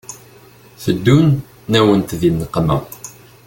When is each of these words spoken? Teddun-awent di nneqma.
Teddun-awent 0.83 2.09
di 2.19 2.29
nneqma. 2.33 2.77